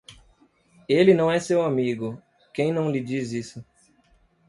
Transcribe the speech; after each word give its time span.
Ele 0.89 1.13
não 1.13 1.29
é 1.29 1.39
seu 1.39 1.61
amigo, 1.61 2.19
quem 2.55 2.73
não 2.73 2.89
lhe 2.89 2.99
diz 3.01 3.33
isso. 3.33 3.63